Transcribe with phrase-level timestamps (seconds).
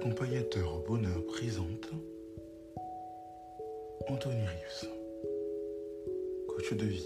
[0.00, 1.88] Accompagnateur bonheur présente
[4.06, 4.86] Anthony Rius,
[6.46, 7.04] coach de vie.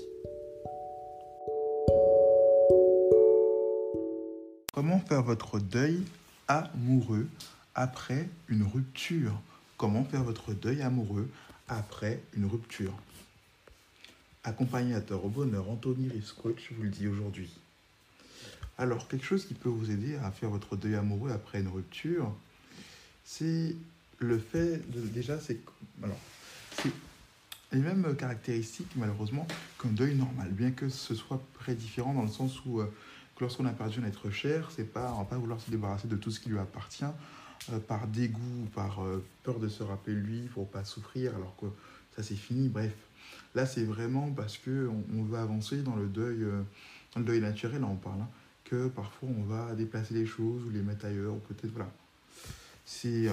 [4.75, 6.03] Comment faire votre deuil
[6.49, 7.27] amoureux
[7.75, 9.41] après une rupture?
[9.79, 11.31] Comment faire votre deuil amoureux
[11.69, 12.93] après une rupture?
[14.45, 17.59] Accompagnateur au bonheur, Anthony Rius Coach vous le dit aujourd'hui.
[18.77, 22.31] Alors, quelque chose qui peut vous aider à faire votre deuil amoureux après une rupture,
[23.25, 23.75] c'est
[24.19, 25.01] le fait de.
[25.01, 25.59] Déjà, c'est.
[26.03, 26.19] Alors,
[26.83, 26.93] c'est
[27.73, 29.47] les mêmes caractéristiques, malheureusement,
[29.81, 32.93] qu'un deuil normal, bien que ce soit très différent dans le sens où, euh,
[33.41, 36.17] lorsqu'on a perdu un être cher, c'est pas, on va pas vouloir se débarrasser de
[36.17, 37.05] tout ce qui lui appartient
[37.73, 41.67] euh, par dégoût, par euh, peur de se rappeler lui, pour pas souffrir, alors que
[42.15, 42.69] ça c'est fini.
[42.69, 42.93] Bref,
[43.55, 46.45] là c'est vraiment parce que on, veut avancer dans le deuil,
[47.15, 48.29] dans le deuil naturel, là on parle, hein,
[48.65, 51.91] que parfois on va déplacer les choses ou les mettre ailleurs, ou peut-être voilà
[52.85, 53.33] c'est euh,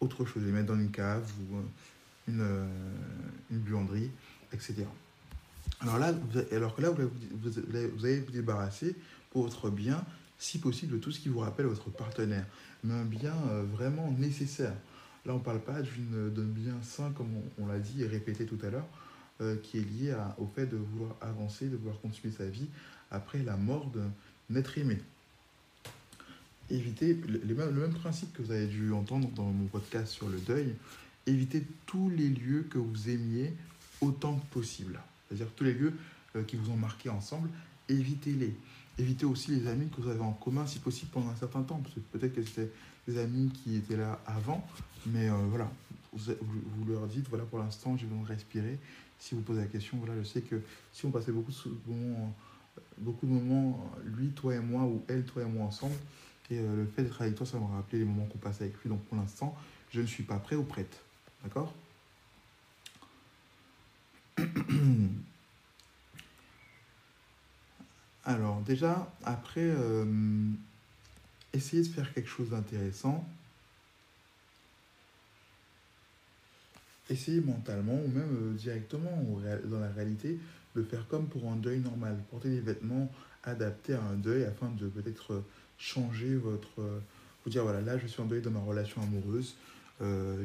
[0.00, 1.62] autre chose, les mettre dans une cave ou euh,
[2.28, 2.66] une, euh,
[3.50, 4.10] une buanderie,
[4.52, 4.84] etc.
[5.80, 8.94] Alors là, vous, que là, vous, allez vous débarrasser
[9.30, 10.04] pour votre bien,
[10.38, 12.46] si possible, de tout ce qui vous rappelle votre partenaire,
[12.84, 13.34] mais un bien
[13.72, 14.74] vraiment nécessaire.
[15.24, 18.58] Là, on ne parle pas d'un bien sain, comme on, l'a dit et répété tout
[18.62, 18.86] à l'heure,
[19.62, 22.68] qui est lié au fait de vouloir avancer, de vouloir continuer sa vie
[23.10, 25.00] après la mort d'un être aimé
[26.72, 30.28] évitez le, même, le même principe que vous avez dû entendre dans mon podcast sur
[30.28, 30.74] le deuil,
[31.26, 33.52] évitez tous les lieux que vous aimiez
[34.00, 34.98] autant que possible.
[35.28, 35.92] C'est-à-dire tous les lieux
[36.34, 37.50] euh, qui vous ont marqué ensemble,
[37.88, 38.54] évitez-les.
[38.98, 41.80] Évitez aussi les amis que vous avez en commun, si possible, pendant un certain temps.
[41.82, 42.70] Parce que peut-être que c'était
[43.06, 44.66] des amis qui étaient là avant,
[45.06, 45.70] mais euh, voilà,
[46.12, 48.78] vous, vous, leur dites, voilà, pour l'instant, j'ai besoin de respirer.
[49.18, 50.60] Si vous posez la question, voilà, je sais que
[50.92, 51.52] si on passait beaucoup
[52.98, 55.94] beaucoup de moments, lui, toi et moi, ou elle, toi et moi ensemble,
[56.52, 58.60] et euh, le fait d'être avec toi, ça va me rappeler les moments qu'on passe
[58.60, 58.90] avec lui.
[58.90, 59.56] Donc pour l'instant,
[59.90, 61.00] je ne suis pas prêt ou prête.
[61.42, 61.74] D'accord
[68.24, 70.04] Alors déjà, après, euh,
[71.52, 73.26] essayez de faire quelque chose d'intéressant.
[77.10, 79.24] Essayez mentalement ou même euh, directement
[79.64, 80.38] dans la réalité
[80.76, 82.18] de faire comme pour un deuil normal.
[82.30, 83.10] Porter des vêtements
[83.44, 85.42] adaptés à un deuil afin de peut-être
[85.78, 86.82] changer votre...
[87.44, 89.56] vous dire, voilà, là, je suis en deuil de ma relation amoureuse.
[90.02, 90.44] Euh,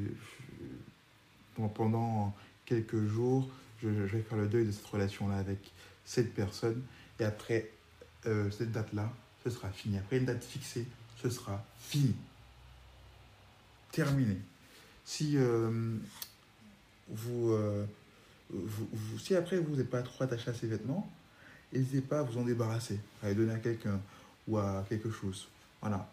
[1.74, 2.36] pendant
[2.66, 3.50] quelques jours,
[3.82, 5.72] je, vais faire le deuil de cette relation-là avec
[6.06, 6.84] cette personne.
[7.20, 7.72] Et après
[8.28, 9.12] euh, cette date-là,
[9.44, 9.98] ce sera fini.
[9.98, 10.86] Après une date fixée,
[11.22, 12.16] ce sera fini.
[13.92, 14.38] Terminé.
[15.04, 15.96] Si euh,
[17.08, 17.56] vous,
[18.50, 21.12] vous, vous, si après vous n'êtes pas trop attaché à ces vêtements,
[21.74, 24.00] n'hésitez pas à vous en débarrasser, à les donner à quelqu'un
[24.48, 25.48] ou à quelque chose.
[25.82, 26.10] Voilà.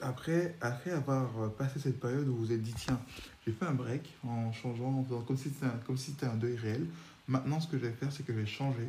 [0.00, 3.00] Après, après avoir passé cette période où vous vous êtes dit, tiens,
[3.46, 6.86] j'ai fait un break en changeant, comme si c'était un, si un deuil réel.
[7.28, 8.88] Maintenant, ce que je vais faire, c'est que je vais changer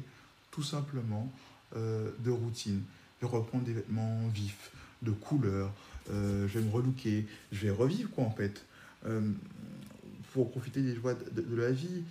[0.51, 1.31] tout simplement
[1.75, 2.81] euh, de routine.
[3.21, 4.71] Je vais reprendre des vêtements vifs,
[5.01, 5.71] de couleurs.
[6.09, 7.25] Euh, je vais me relooker.
[7.51, 8.65] Je vais revivre, quoi, en fait.
[9.06, 9.31] Euh,
[10.33, 12.03] pour profiter des joies de la vie.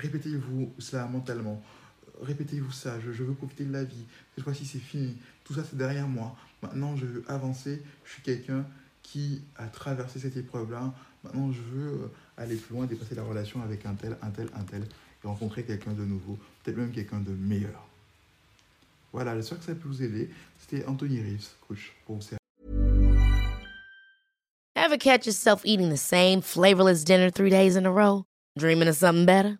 [0.00, 1.62] Euh, Répétez-vous cela mentalement
[2.22, 4.04] répétez-vous ça, je, veux profiter de la vie,
[4.34, 8.22] cette fois-ci c'est fini, tout ça c'est derrière moi, maintenant je veux avancer, je suis
[8.22, 8.66] quelqu'un
[9.02, 10.92] qui a traversé cette épreuve-là,
[11.24, 14.64] maintenant je veux aller plus loin, dépasser la relation avec un tel, un tel, un
[14.64, 17.86] tel, et rencontrer quelqu'un de nouveau, peut-être même quelqu'un de meilleur.
[19.12, 20.30] Voilà, j'espère que ça peut vous aider.
[20.58, 22.38] C'était Anthony Reeves, coach, pour vous servir.
[24.76, 28.24] Ever catch yourself eating the same flavorless dinner three days in a row?
[28.56, 29.59] Dreaming of something better?